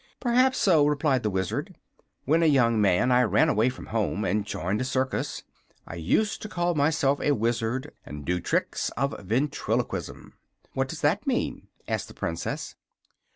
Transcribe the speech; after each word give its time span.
"Perhaps 0.19 0.57
so," 0.57 0.87
replied 0.87 1.21
the 1.21 1.29
Wizard. 1.29 1.77
"When 2.25 2.41
a 2.41 2.47
young 2.47 2.81
man 2.81 3.11
I 3.11 3.21
ran 3.21 3.49
away 3.49 3.69
from 3.69 3.85
home 3.85 4.25
and 4.25 4.43
joined 4.43 4.81
a 4.81 4.83
circus. 4.83 5.43
I 5.85 5.93
used 5.93 6.41
to 6.41 6.49
call 6.49 6.73
myself 6.73 7.21
a 7.21 7.33
Wizard, 7.33 7.91
and 8.03 8.25
do 8.25 8.39
tricks 8.41 8.89
of 8.97 9.13
ventriloquism." 9.19 10.33
"What 10.73 10.87
does 10.89 11.01
that 11.01 11.27
mean?" 11.27 11.67
asked 11.87 12.07
the 12.07 12.15
Princess. 12.15 12.75